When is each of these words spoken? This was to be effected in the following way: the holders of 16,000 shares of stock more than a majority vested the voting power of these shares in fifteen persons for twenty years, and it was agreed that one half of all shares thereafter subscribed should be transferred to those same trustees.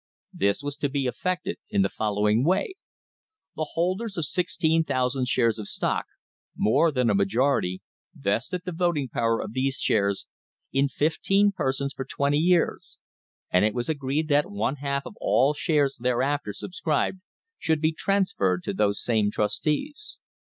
This 0.33 0.63
was 0.63 0.77
to 0.77 0.89
be 0.89 1.05
effected 1.05 1.57
in 1.69 1.83
the 1.83 1.87
following 1.87 2.43
way: 2.43 2.73
the 3.55 3.67
holders 3.73 4.17
of 4.17 4.25
16,000 4.25 5.27
shares 5.27 5.59
of 5.59 5.67
stock 5.67 6.07
more 6.55 6.91
than 6.91 7.11
a 7.11 7.13
majority 7.13 7.83
vested 8.15 8.63
the 8.65 8.71
voting 8.71 9.09
power 9.09 9.39
of 9.39 9.53
these 9.53 9.75
shares 9.77 10.25
in 10.73 10.87
fifteen 10.89 11.51
persons 11.51 11.93
for 11.93 12.03
twenty 12.03 12.39
years, 12.39 12.97
and 13.51 13.63
it 13.63 13.75
was 13.75 13.89
agreed 13.89 14.27
that 14.27 14.49
one 14.49 14.77
half 14.77 15.05
of 15.05 15.13
all 15.21 15.53
shares 15.53 15.95
thereafter 15.99 16.51
subscribed 16.51 17.21
should 17.59 17.79
be 17.79 17.91
transferred 17.93 18.63
to 18.63 18.73
those 18.73 19.03
same 19.03 19.29
trustees. 19.29 20.17